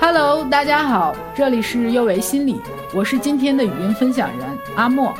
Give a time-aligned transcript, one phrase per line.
[0.00, 2.56] Hello，大家好，这里是优维心理，
[2.94, 5.12] 我是今天的语音分享人阿莫。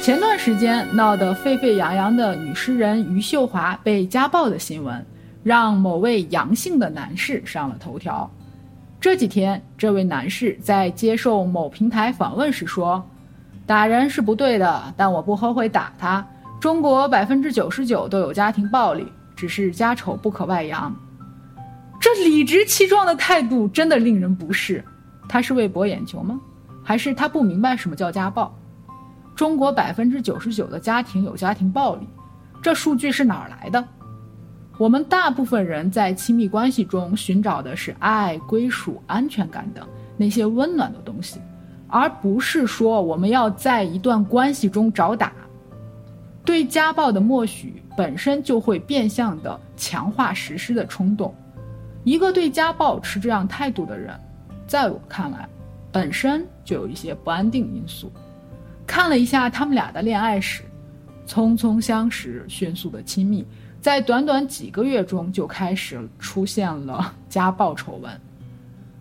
[0.00, 5.04] 前段时间闹得沸沸扬扬的女诗人余秀华被家暴的新闻，
[5.42, 8.30] 让某位阳性的男士上了头条。
[9.00, 13.04] 这几天，这位男士在接受某平台访问时说
[13.66, 16.24] ：“打人是不对的，但我不后悔打他。
[16.60, 20.94] 中国百分之九十九都有家庭暴力，只是家丑不可外扬。”
[22.24, 24.84] 理直气壮的态度真的令人不适。
[25.28, 26.40] 他是为博眼球吗？
[26.82, 28.54] 还是他不明白什么叫家暴？
[29.34, 32.06] 中国百分之九十九的家庭有家庭暴力，
[32.62, 33.86] 这数据是哪儿来的？
[34.78, 41.40] 我们大部分人在亲密关系中寻找的是爱、归属、安全感等那些温暖的东西，
[41.88, 45.32] 而不是说我们要在一段关系中找打。
[46.44, 51.34] 对家暴的默许本身就会变相的强化实施的冲动。
[52.04, 54.18] 一个对家暴持这样态度的人，
[54.66, 55.48] 在我看来，
[55.92, 58.10] 本身就有一些不安定因素。
[58.86, 60.62] 看了一下他们俩的恋爱史，
[61.26, 63.46] 匆匆相识，迅速的亲密。
[63.80, 68.20] 在短短几个月中就开始出现了家暴丑闻，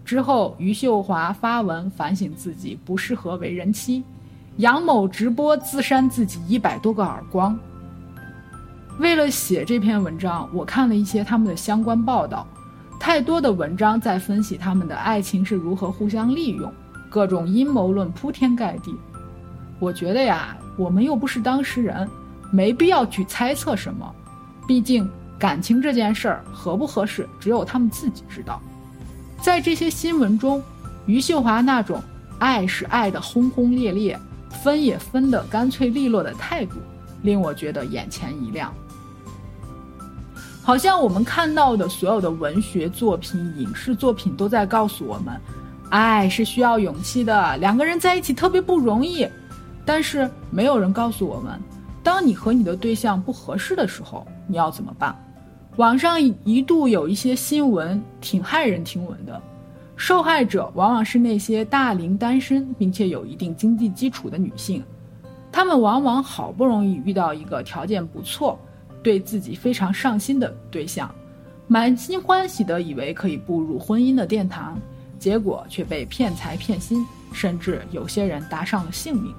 [0.05, 4.03] 之后余秀华发文反省自己不适合为人妻，
[4.57, 7.57] 杨某直播自扇自己一百多个耳光。
[8.99, 12.45] 为了写这篇文章，我看了一些他们的相关报道，
[13.07, 16.69] 太多的文章在分析他们的爱情是如何互相利用，
[17.09, 18.93] 各种阴谋论铺天盖地。
[19.79, 22.05] 我觉得呀，我们又不是当事人，
[22.51, 24.13] 没必要去猜测什么。
[24.67, 28.61] 毕竟，感情这件事儿合不合适，只有他们自己知道。
[29.41, 30.61] 在这些新闻中，
[31.05, 32.03] 余秀华那种
[32.39, 34.19] 爱是爱的轰轰烈烈，
[34.49, 36.75] 分也分的干脆利落的态度，
[37.21, 38.73] 令我觉得眼前一亮。
[40.67, 45.33] 好像我们看到的所有的文学作品、影视作品都在告诉我们，
[45.89, 49.25] 爱是需要勇气的，两个人在一起特别不容易。
[49.85, 51.57] 但是，没有人告诉我们。
[52.03, 55.15] 当你和你的对象不合适的时候，你要怎么办？
[55.77, 59.41] 网上一度有一些新闻挺骇人听闻的，
[59.95, 64.83] 受害者往往是那些大龄单身并且有一定经济基础的女性，
[65.49, 68.59] 她们往往好不容易遇到一个条件不错、
[69.01, 71.13] 对自己非常上心的对象，
[71.67, 74.79] 满心欢喜的以为可以步入婚姻的殿堂，
[75.19, 79.33] 结果却被骗财骗心，甚至有些人搭上了性命。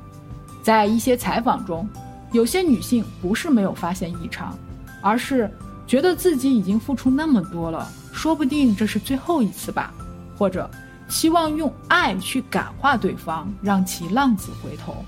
[0.62, 1.88] 在一些采访中。
[2.32, 4.54] 有些女性不是没有发现异常，
[5.00, 5.50] 而是
[5.86, 9.94] 觉得自己已经付出那么多了，说不定这是最后一次吧，
[10.36, 10.70] 或者
[11.08, 15.02] 希望用爱去感化对方，让其浪子回头。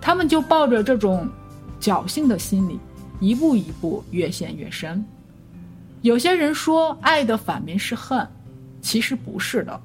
[0.00, 1.28] 他们就抱着这种
[1.80, 2.80] 侥幸的心理，
[3.20, 5.04] 一步一步越陷越深。
[6.02, 8.26] 有些人说爱的反面是恨，
[8.80, 9.80] 其实不是的，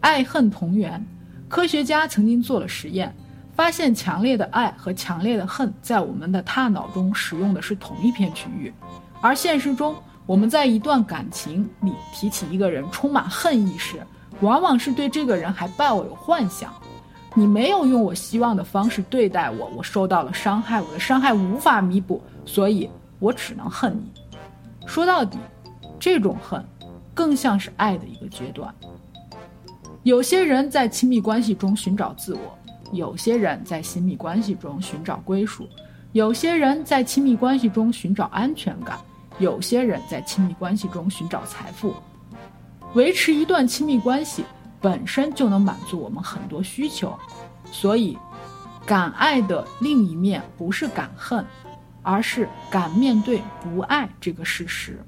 [0.00, 1.04] 爱恨同源。
[1.48, 3.14] 科学家曾经做了实验。
[3.54, 8.72] 发现强烈的爱和强烈的恨在我们的大脑中使用的是同一片区域，
[9.20, 9.96] 而现实中
[10.26, 13.96] 我们在一段感情里提起一个人充满恨意时，
[14.42, 16.72] 往往是对这个人还抱有幻想。
[17.38, 22.90] 你没有用我希望的方式对待我，我受到了伤害，我的伤害无法弥补，所以
[23.20, 24.10] 我只能恨你。
[24.88, 25.38] 说到底，
[26.00, 26.64] 这种恨
[27.14, 28.74] 更像是爱的一个阶段。
[30.02, 32.40] 有些人在亲密关系中寻找自我。
[32.90, 35.68] 有些人在亲密关系中寻找归属，
[36.10, 38.98] 有些人在亲密关系中寻找安全感，
[39.38, 41.94] 有些人在亲密关系中寻找财富。
[42.94, 44.42] 维持一段亲密关系
[44.80, 47.16] 本身就能满足我们很多需求，
[47.70, 48.16] 所以，
[48.86, 51.44] 敢爱的另一面不是敢恨，
[52.02, 54.98] 而是敢面对不爱这个事实。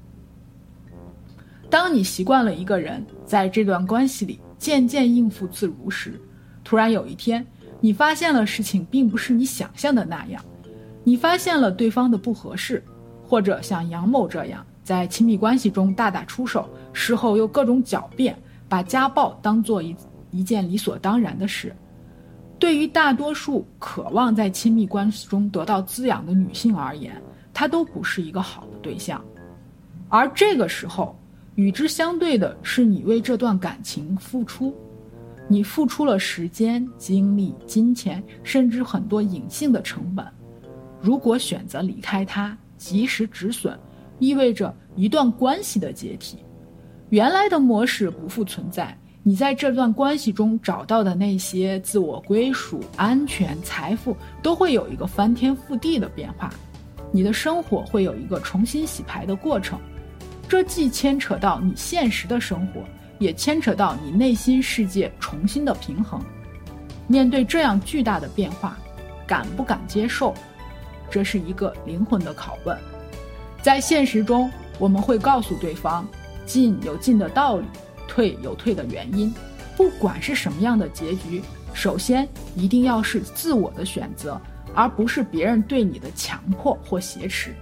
[1.69, 6.19] 当你习惯了一个人在这段关系里渐渐应付自如时，
[6.63, 7.45] 突然有一天。
[7.83, 10.39] 你发现了事情并不是你想象的那样，
[11.03, 12.83] 你发现了对方的不合适，
[13.27, 18.39] 或者像杨某这样在亲密关系中大打出手，事后又各种狡辩，
[18.71, 19.93] 把家暴当做一
[20.29, 21.75] 一件理所当然的事。
[22.57, 27.21] 对于大多数渴望在亲密关系中得到滋养的女性而言，
[27.53, 29.21] 她都不是一个好的对象。
[30.07, 31.13] 而这个时候，
[31.55, 34.73] 与之相对的是你为这段感情付出。
[35.49, 40.25] 你付出了时间、精力、金钱，甚至很多隐性的成本。
[41.01, 43.77] 如果选择离开他，及时止损，
[44.17, 46.37] 意味着一段关系的解体。
[47.11, 56.49] 原来的模式不复存在，你在这段关系中找到的那些自我归属、安全、财富，都会有一个翻天覆地的变化。
[57.11, 59.77] 你的生活会有一个重新洗牌的过程，
[60.47, 62.81] 这既牵扯到你现实的生活。
[63.19, 66.19] 也牵扯到你内心世界重新的平衡。
[67.05, 68.75] 面对这样巨大的变化，
[69.27, 70.33] 敢不敢接受？
[71.07, 72.75] 这是一个灵魂的拷问。
[73.61, 74.49] 在现实中，
[74.79, 76.07] 我们会告诉对方，
[76.51, 77.65] 进有进的道理，
[78.09, 79.33] 退有退的原因。
[79.77, 81.41] 不管是什么样的结局，
[81.73, 82.27] 首先
[82.57, 84.39] 一定要是自我的选择，
[84.75, 87.55] 而不是别人对你的强迫或挟持。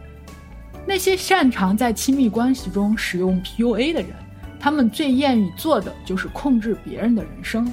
[0.88, 4.10] 那些擅长在亲密关系中使用 PUA 的人，
[4.60, 7.72] 他们最愿意做的就是控制别人的人生，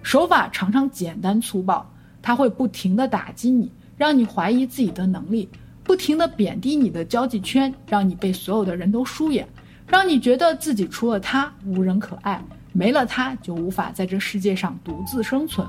[0.00, 1.84] 手法常常简单粗暴。
[2.22, 5.48] 他会不停地打击你，让你怀疑自己的能力；
[5.82, 9.46] 不停地贬低你的交际圈，让你被所有的人都疏远，
[9.86, 12.42] 让你觉得自己除了他无人可爱。
[12.74, 15.66] 没了他，就无法在这世界上独自生存。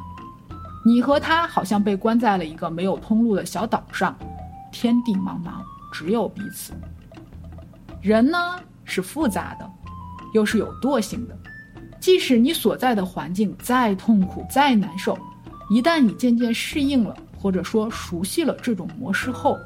[0.86, 4.18] 你和他好像被关在了一个没有通路的小岛上，
[4.72, 5.62] 天地茫茫，
[5.92, 6.74] 只有彼此。
[8.02, 8.38] 人呢
[8.86, 9.70] 是复杂的，
[10.34, 11.38] 又是有惰性的。
[12.00, 15.18] 即使你所在的环境再痛苦、再难受，
[15.70, 19.58] 一旦你渐渐适应了，或者说熟悉了这种模式后，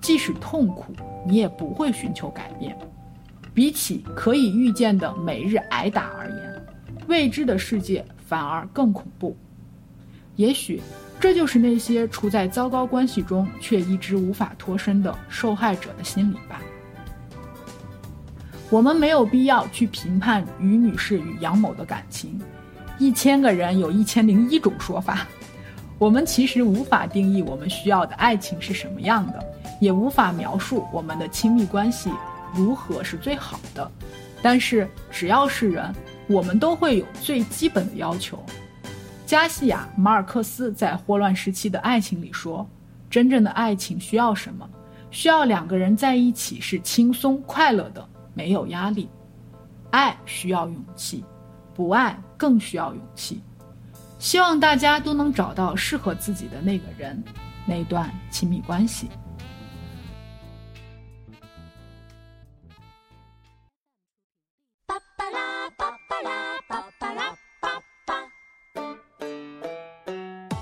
[0.00, 0.94] 即使痛苦，
[1.26, 2.78] 你也不会寻求改变。
[3.56, 6.66] 比起可以预见的每日挨打而言，
[7.08, 9.34] 未知的世界反而更恐怖，
[10.34, 10.78] 也许
[11.18, 16.60] 这就是那些处在糟糕关系中却一直无法脱身的受害者的心理吧。
[18.68, 22.38] 我们没有必要去评判于女士与杨某的感情，
[22.98, 25.26] 一千个人有一千零一种说法。
[25.98, 29.42] 我们其实无法定义我们需要的爱情是什么样的，
[29.80, 32.10] 也无法描述我们的亲密关系
[32.54, 33.90] 如何是最好的。
[34.42, 35.94] 但是只要是人。
[36.28, 38.44] 我们都会有最基本的要求。
[39.24, 42.68] 加西亚·马尔克斯在《霍乱时期的爱情》里说
[43.08, 44.68] ：“真正的爱情需要什么？
[45.12, 48.04] 需要两个人在一起是轻松快乐的，
[48.34, 49.08] 没有压力。
[49.92, 51.24] 爱需要勇气，
[51.72, 53.40] 不爱更需要勇气。
[54.18, 57.22] 希望大家都能找到适合自己的那个人，
[57.66, 59.08] 那段亲密关系。”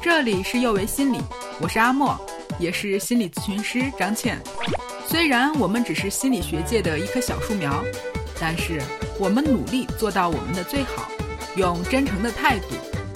[0.05, 1.19] 这里是幼为心理，
[1.59, 2.15] 我是阿莫，
[2.59, 4.39] 也是心理咨询师张倩。
[5.09, 7.83] 虽然我们只是心理学界的一棵小树苗，
[8.39, 8.83] 但是
[9.19, 11.09] 我们努力做到我们的最好，
[11.57, 12.67] 用真诚的态度、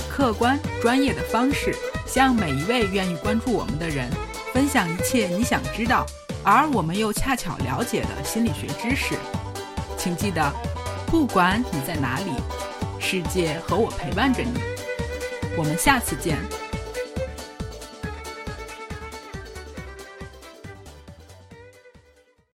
[0.09, 1.77] 客观专业的方式，
[2.07, 4.09] 向每一位愿意关注我们的人
[4.55, 6.07] 分享一切你想知道，
[6.43, 9.15] 而我们又恰巧了解的心理学知识。
[9.99, 10.51] 请记得，
[11.09, 12.31] 不管你在哪里，
[12.99, 14.59] 世界和我陪伴着你。
[15.55, 16.39] 我们下次见。